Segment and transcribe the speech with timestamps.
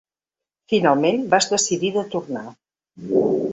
[0.73, 2.45] Finalment vas decidir de tornar.